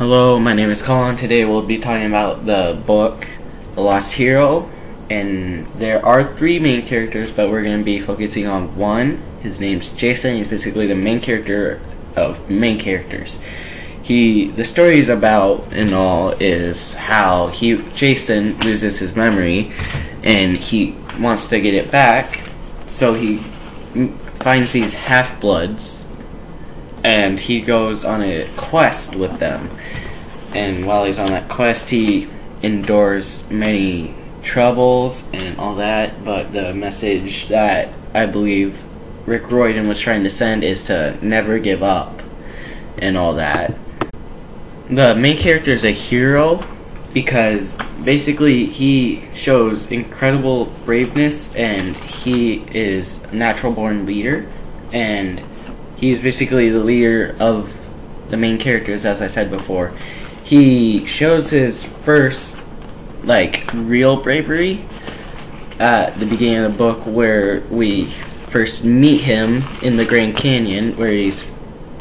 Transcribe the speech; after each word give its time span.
Hello, 0.00 0.38
my 0.38 0.54
name 0.54 0.70
is 0.70 0.80
Colin. 0.80 1.18
Today 1.18 1.44
we'll 1.44 1.60
be 1.60 1.76
talking 1.76 2.06
about 2.06 2.46
the 2.46 2.82
book 2.86 3.26
The 3.74 3.82
Lost 3.82 4.14
Hero. 4.14 4.70
And 5.10 5.66
there 5.74 6.02
are 6.02 6.34
three 6.38 6.58
main 6.58 6.86
characters, 6.86 7.30
but 7.30 7.50
we're 7.50 7.62
going 7.62 7.76
to 7.76 7.84
be 7.84 8.00
focusing 8.00 8.46
on 8.46 8.78
one. 8.78 9.20
His 9.42 9.60
name's 9.60 9.90
Jason. 9.90 10.36
He's 10.36 10.46
basically 10.46 10.86
the 10.86 10.94
main 10.94 11.20
character 11.20 11.82
of 12.16 12.48
main 12.48 12.78
characters. 12.78 13.40
He, 14.02 14.46
the 14.48 14.64
story 14.64 15.00
is 15.00 15.10
about 15.10 15.70
and 15.70 15.92
all 15.92 16.30
is 16.30 16.94
how 16.94 17.48
he, 17.48 17.82
Jason, 17.92 18.58
loses 18.60 19.00
his 19.00 19.14
memory, 19.14 19.70
and 20.22 20.56
he 20.56 20.96
wants 21.18 21.48
to 21.48 21.60
get 21.60 21.74
it 21.74 21.90
back. 21.90 22.40
So 22.86 23.12
he 23.12 23.36
finds 24.38 24.72
these 24.72 24.94
half 24.94 25.38
bloods 25.42 26.06
and 27.04 27.40
he 27.40 27.60
goes 27.60 28.04
on 28.04 28.22
a 28.22 28.48
quest 28.56 29.14
with 29.14 29.38
them. 29.38 29.70
And 30.54 30.86
while 30.86 31.04
he's 31.04 31.18
on 31.18 31.28
that 31.28 31.48
quest, 31.48 31.90
he 31.90 32.28
endures 32.62 33.42
many 33.50 34.14
troubles 34.42 35.24
and 35.32 35.58
all 35.58 35.76
that. 35.76 36.24
But 36.24 36.52
the 36.52 36.74
message 36.74 37.48
that 37.48 37.88
I 38.12 38.26
believe 38.26 38.82
Rick 39.26 39.50
Riordan 39.50 39.88
was 39.88 40.00
trying 40.00 40.24
to 40.24 40.30
send 40.30 40.64
is 40.64 40.84
to 40.84 41.16
never 41.24 41.58
give 41.58 41.82
up 41.82 42.20
and 42.98 43.16
all 43.16 43.34
that. 43.34 43.74
The 44.88 45.14
main 45.14 45.38
character 45.38 45.70
is 45.70 45.84
a 45.84 45.92
hero 45.92 46.64
because 47.12 47.74
basically 48.04 48.66
he 48.66 49.22
shows 49.34 49.90
incredible 49.90 50.66
braveness 50.84 51.54
and 51.54 51.96
he 51.96 52.64
is 52.72 53.22
a 53.24 53.34
natural 53.34 53.72
born 53.72 54.06
leader 54.06 54.48
and 54.92 55.40
he's 56.00 56.20
basically 56.20 56.70
the 56.70 56.80
leader 56.80 57.36
of 57.38 57.76
the 58.30 58.36
main 58.36 58.58
characters, 58.58 59.04
as 59.04 59.20
I 59.20 59.28
said 59.28 59.50
before. 59.50 59.92
He 60.42 61.06
shows 61.06 61.50
his 61.50 61.84
first, 61.84 62.56
like, 63.22 63.70
real 63.74 64.16
bravery 64.16 64.84
at 65.78 66.18
the 66.18 66.26
beginning 66.26 66.64
of 66.64 66.72
the 66.72 66.78
book, 66.78 67.06
where 67.06 67.60
we 67.70 68.06
first 68.48 68.82
meet 68.82 69.20
him 69.20 69.62
in 69.82 69.96
the 69.96 70.04
Grand 70.04 70.36
Canyon, 70.36 70.96
where 70.96 71.12
he's 71.12 71.44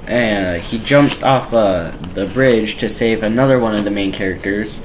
uh, 0.07 0.55
he 0.55 0.79
jumps 0.79 1.21
off 1.21 1.53
uh, 1.53 1.91
the 2.15 2.25
bridge 2.25 2.79
to 2.79 2.89
save 2.89 3.21
another 3.21 3.59
one 3.59 3.75
of 3.75 3.83
the 3.83 3.91
main 3.91 4.11
characters, 4.11 4.79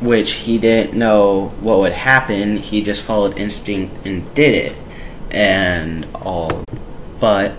which 0.00 0.30
he 0.32 0.58
didn't 0.58 0.96
know 0.96 1.48
what 1.60 1.80
would 1.80 1.92
happen. 1.92 2.56
He 2.56 2.80
just 2.80 3.02
followed 3.02 3.36
instinct 3.36 4.06
and 4.06 4.32
did 4.36 4.54
it, 4.54 4.76
and 5.32 6.06
all. 6.14 6.62
But 7.18 7.54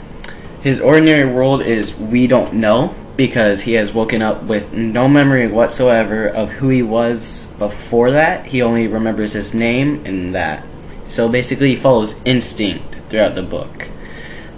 his 0.62 0.82
ordinary 0.82 1.32
world 1.32 1.62
is 1.62 1.96
we 1.96 2.28
don't 2.28 2.54
know 2.54 2.94
because 3.16 3.62
he 3.62 3.74
has 3.74 3.94
woken 3.94 4.22
up 4.22 4.44
with 4.44 4.74
no 4.74 5.08
memory 5.08 5.48
whatsoever 5.48 6.28
of 6.28 6.50
who 6.50 6.70
he 6.70 6.82
was 6.82 7.48
before 7.58 8.12
that. 8.12 8.46
He 8.46 8.62
only 8.62 8.88
remembers 8.88 9.34
his 9.34 9.54
name 9.54 10.06
and 10.06 10.36
that. 10.36 10.66
So 11.08 11.28
basically, 11.28 11.76
he 11.76 11.82
follows 11.82 12.20
instinct 12.24 12.96
throughout 13.10 13.36
the 13.36 13.44
book. 13.44 13.88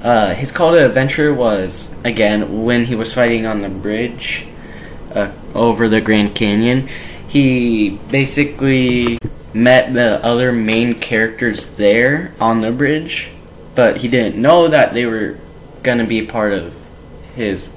Uh, 0.03 0.33
his 0.33 0.52
call 0.52 0.72
to 0.72 0.85
adventure 0.85 1.33
was, 1.33 1.88
again, 2.03 2.63
when 2.63 2.85
he 2.85 2.95
was 2.95 3.13
fighting 3.13 3.45
on 3.45 3.61
the 3.61 3.69
bridge 3.69 4.45
uh, 5.13 5.31
over 5.53 5.88
the 5.88 6.02
Grand 6.02 6.35
Canyon. 6.35 6.89
He 7.27 7.99
basically 8.09 9.17
met 9.53 9.94
the 9.94 10.23
other 10.25 10.52
main 10.52 10.99
characters 10.99 11.66
there 11.75 12.33
on 12.39 12.61
the 12.61 12.72
bridge, 12.72 13.29
but 13.75 13.97
he 13.97 14.07
didn't 14.07 14.41
know 14.41 14.67
that 14.67 14.94
they 14.94 15.05
were 15.05 15.38
gonna 15.83 16.05
be 16.05 16.25
part 16.25 16.53
of 16.53 16.73
his 17.35 17.69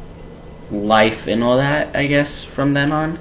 life 0.70 1.26
and 1.26 1.42
all 1.42 1.56
that, 1.56 1.94
I 1.94 2.06
guess, 2.06 2.44
from 2.44 2.74
then 2.74 2.92
on. 2.92 3.18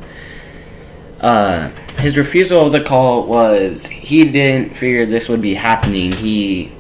Uh, 1.19 1.69
his 1.99 2.17
refusal 2.17 2.65
of 2.65 2.71
the 2.71 2.81
call 2.81 3.25
was 3.25 3.85
he 3.85 4.25
didn't 4.25 4.75
figure 4.75 5.05
this 5.05 5.29
would 5.29 5.41
be 5.41 5.53
happening. 5.53 6.11
He 6.11 6.71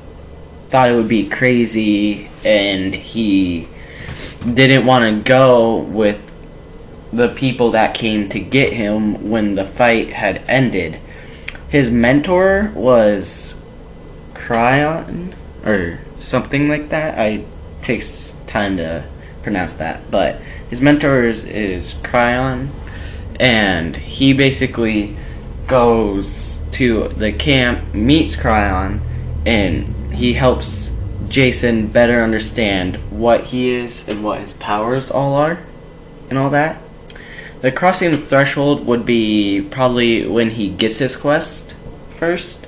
thought 0.69 0.89
it 0.89 0.95
would 0.95 1.07
be 1.07 1.29
crazy 1.29 2.29
and 2.43 2.93
he 2.93 3.67
didn't 4.53 4.85
want 4.85 5.05
to 5.05 5.29
go 5.29 5.77
with 5.77 6.19
the 7.13 7.29
people 7.29 7.71
that 7.71 7.93
came 7.93 8.27
to 8.29 8.39
get 8.39 8.73
him 8.73 9.29
when 9.29 9.55
the 9.55 9.63
fight 9.63 10.09
had 10.09 10.41
ended. 10.47 10.99
His 11.69 11.89
mentor 11.89 12.71
was 12.75 13.55
Cryon 14.33 15.33
or 15.65 15.99
something 16.19 16.67
like 16.67 16.89
that. 16.89 17.17
I 17.17 17.45
takes 17.83 18.33
time 18.47 18.77
to 18.77 19.03
pronounce 19.43 19.73
that, 19.73 20.09
but 20.09 20.41
his 20.69 20.81
mentor 20.81 21.25
is, 21.25 21.43
is 21.43 21.93
Cryon, 21.95 22.69
and 23.39 23.95
he 23.95 24.33
basically 24.33 25.15
goes 25.67 26.59
to 26.71 27.09
the 27.09 27.31
camp, 27.31 27.93
meets 27.93 28.35
Cryon, 28.35 28.99
and 29.45 30.13
he 30.13 30.33
helps 30.33 30.91
Jason 31.29 31.87
better 31.87 32.23
understand 32.23 32.95
what 33.11 33.45
he 33.45 33.71
is 33.71 34.07
and 34.07 34.23
what 34.23 34.39
his 34.39 34.53
powers 34.53 35.11
all 35.11 35.33
are, 35.35 35.59
and 36.29 36.39
all 36.39 36.49
that. 36.51 36.77
The 37.61 37.71
crossing 37.71 38.11
the 38.11 38.17
threshold 38.17 38.85
would 38.85 39.05
be 39.05 39.61
probably 39.61 40.27
when 40.27 40.49
he 40.51 40.69
gets 40.69 40.97
his 40.97 41.15
quest 41.15 41.73
first, 42.17 42.67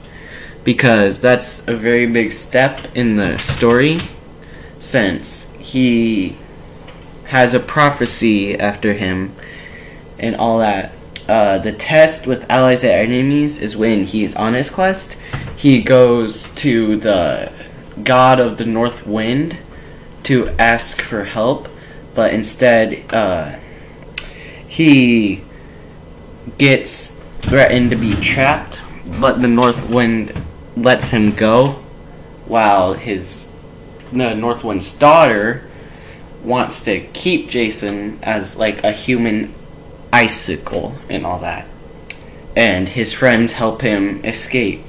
because 0.64 1.20
that's 1.20 1.60
a 1.68 1.76
very 1.76 2.08
big 2.08 2.34
step 2.34 2.96
in 2.96 3.18
the 3.18 3.38
story 3.38 4.00
since 4.86 5.50
he 5.58 6.38
has 7.26 7.56
a 7.56 7.60
prophecy 7.60 8.58
after 8.58 8.94
him 8.94 9.36
and 10.20 10.36
all 10.36 10.60
that. 10.60 10.92
Uh, 11.28 11.58
the 11.58 11.72
test 11.72 12.28
with 12.28 12.48
allies 12.52 12.84
and 12.84 13.12
enemies 13.12 13.58
is 13.58 13.76
when 13.76 14.06
he's 14.06 14.36
on 14.36 14.54
his 14.54 14.70
quest. 14.70 15.18
He 15.58 15.82
goes 15.82 16.50
to 16.58 16.98
the 16.98 17.52
god 18.04 18.40
of 18.40 18.60
the 18.60 18.66
north 18.66 19.08
wind 19.08 19.58
to 20.24 20.50
ask 20.60 21.02
for 21.02 21.24
help, 21.24 21.68
but 22.14 22.32
instead 22.32 23.12
uh, 23.12 23.58
he 24.68 25.42
gets 26.60 27.08
threatened 27.42 27.90
to 27.90 27.98
be 27.98 28.14
trapped, 28.22 28.82
but 29.20 29.42
the 29.42 29.48
north 29.48 29.90
wind 29.90 30.32
lets 30.78 31.10
him 31.10 31.32
go 31.32 31.80
while 32.46 32.94
his 32.94 33.45
the 34.18 34.34
Northwind's 34.36 34.92
daughter 34.94 35.70
wants 36.44 36.84
to 36.84 37.02
keep 37.08 37.50
Jason 37.50 38.20
as 38.22 38.56
like 38.56 38.84
a 38.84 38.92
human 38.92 39.54
icicle 40.14 40.96
and 41.10 41.26
all 41.26 41.40
that. 41.40 41.68
And 42.56 42.88
his 42.88 43.12
friends 43.12 43.54
help 43.54 43.82
him 43.82 44.24
escape. 44.24 44.84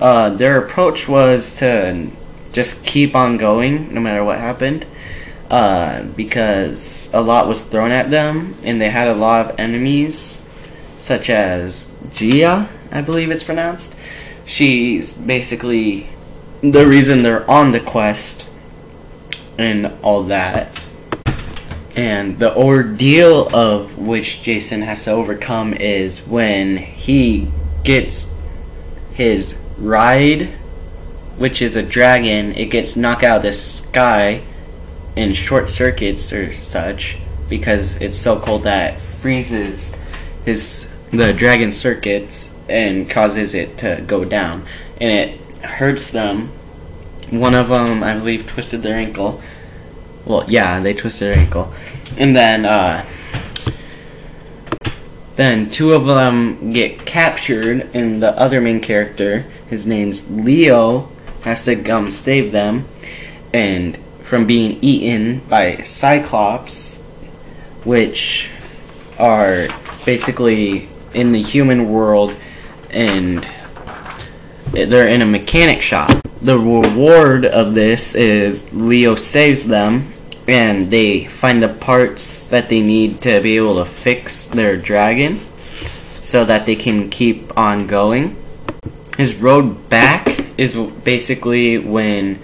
Uh, 0.00 0.30
their 0.30 0.58
approach 0.58 1.08
was 1.08 1.56
to 1.58 2.08
just 2.52 2.84
keep 2.84 3.14
on 3.14 3.36
going 3.36 3.94
no 3.94 4.00
matter 4.00 4.24
what 4.24 4.38
happened. 4.38 4.86
Uh, 5.50 6.02
because 6.02 7.08
a 7.12 7.20
lot 7.20 7.46
was 7.46 7.62
thrown 7.62 7.90
at 7.90 8.10
them 8.10 8.54
and 8.64 8.80
they 8.80 8.88
had 8.88 9.08
a 9.08 9.14
lot 9.14 9.46
of 9.46 9.60
enemies, 9.60 10.44
such 10.98 11.30
as 11.30 11.86
Gia, 12.14 12.68
I 12.90 13.00
believe 13.02 13.30
it's 13.30 13.44
pronounced. 13.44 13.94
She's 14.46 15.12
basically 15.12 16.08
the 16.72 16.86
reason 16.86 17.22
they're 17.22 17.48
on 17.50 17.72
the 17.72 17.80
quest 17.80 18.46
and 19.58 19.92
all 20.02 20.24
that. 20.24 20.80
And 21.94 22.38
the 22.38 22.56
ordeal 22.56 23.54
of 23.54 23.98
which 23.98 24.42
Jason 24.42 24.82
has 24.82 25.04
to 25.04 25.12
overcome 25.12 25.74
is 25.74 26.20
when 26.20 26.76
he 26.76 27.48
gets 27.84 28.32
his 29.12 29.56
ride, 29.78 30.48
which 31.36 31.62
is 31.62 31.76
a 31.76 31.82
dragon, 31.82 32.52
it 32.52 32.66
gets 32.66 32.96
knocked 32.96 33.22
out 33.22 33.38
of 33.38 33.42
the 33.42 33.52
sky 33.52 34.42
in 35.14 35.34
short 35.34 35.70
circuits 35.70 36.32
or 36.32 36.52
such 36.54 37.16
because 37.48 37.96
it's 37.96 38.18
so 38.18 38.40
cold 38.40 38.64
that 38.64 39.00
freezes 39.00 39.94
his 40.44 40.88
the 41.12 41.32
dragon 41.32 41.70
circuits 41.70 42.50
and 42.68 43.08
causes 43.08 43.54
it 43.54 43.78
to 43.78 44.02
go 44.06 44.24
down 44.24 44.66
and 45.00 45.12
it 45.12 45.40
hurts 45.64 46.08
them. 46.10 46.48
One 47.30 47.54
of 47.54 47.68
them, 47.68 48.02
I 48.02 48.14
believe, 48.14 48.46
twisted 48.46 48.82
their 48.82 48.96
ankle. 48.96 49.40
Well, 50.24 50.44
yeah, 50.48 50.80
they 50.80 50.94
twisted 50.94 51.32
their 51.32 51.38
ankle, 51.38 51.72
and 52.16 52.34
then 52.34 52.64
uh, 52.64 53.04
then 55.36 55.68
two 55.68 55.92
of 55.92 56.06
them 56.06 56.72
get 56.72 57.04
captured, 57.04 57.90
and 57.92 58.22
the 58.22 58.38
other 58.38 58.60
main 58.60 58.80
character, 58.80 59.40
his 59.68 59.84
name's 59.84 60.30
Leo, 60.30 61.10
has 61.42 61.64
to 61.64 61.76
come 61.76 62.10
save 62.10 62.52
them, 62.52 62.86
and 63.52 63.98
from 64.22 64.46
being 64.46 64.78
eaten 64.82 65.40
by 65.48 65.82
Cyclops, 65.82 67.00
which 67.84 68.48
are 69.18 69.68
basically 70.06 70.88
in 71.12 71.32
the 71.32 71.42
human 71.42 71.90
world 71.90 72.34
and 72.90 73.46
they're 74.74 75.08
in 75.08 75.22
a 75.22 75.26
mechanic 75.26 75.80
shop. 75.80 76.10
The 76.42 76.58
reward 76.58 77.46
of 77.46 77.74
this 77.74 78.14
is 78.14 78.72
Leo 78.72 79.14
saves 79.14 79.64
them 79.64 80.12
and 80.46 80.90
they 80.90 81.24
find 81.26 81.62
the 81.62 81.68
parts 81.68 82.44
that 82.48 82.68
they 82.68 82.82
need 82.82 83.22
to 83.22 83.40
be 83.40 83.56
able 83.56 83.76
to 83.76 83.84
fix 83.84 84.46
their 84.46 84.76
dragon 84.76 85.40
so 86.20 86.44
that 86.44 86.66
they 86.66 86.76
can 86.76 87.08
keep 87.08 87.56
on 87.56 87.86
going. 87.86 88.36
His 89.16 89.34
road 89.36 89.88
back 89.88 90.40
is 90.58 90.74
basically 90.74 91.78
when 91.78 92.40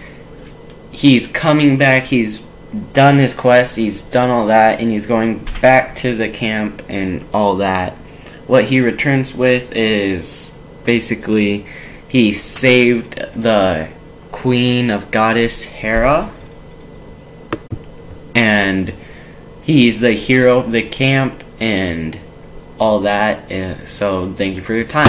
he's 0.93 1.27
coming 1.27 1.77
back, 1.77 2.05
he's 2.05 2.41
done 2.93 3.19
his 3.19 3.35
quest, 3.35 3.77
he's 3.77 4.03
done 4.03 4.31
all 4.31 4.47
that, 4.47 4.81
and 4.81 4.91
he's 4.91 5.07
going 5.07 5.45
back 5.61 5.97
to 5.97 6.17
the 6.17 6.29
camp 6.29 6.83
and 6.89 7.25
all 7.35 7.57
that. 7.57 7.95
What 8.47 8.67
he 8.67 8.81
returns 8.81 9.35
with 9.35 9.73
is 9.73 10.57
basically 10.85 11.67
he 12.11 12.33
saved 12.33 13.15
the 13.41 13.89
queen 14.33 14.91
of 14.91 15.13
goddess 15.13 15.63
Hera 15.63 16.29
and 18.35 18.93
he's 19.63 20.01
the 20.01 20.13
hero 20.13 20.59
of 20.59 20.73
the 20.73 20.83
camp 20.83 21.45
and 21.61 22.19
all 22.81 22.99
that. 23.01 23.89
So 23.89 24.33
thank 24.33 24.57
you 24.57 24.63
for 24.63 24.75
your 24.75 24.87
time. 24.87 24.99